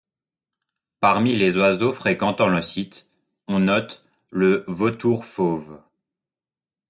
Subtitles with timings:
[0.99, 3.07] Parmi les oiseaux fréquentant le site,
[3.47, 5.79] on note le Vautour fauve.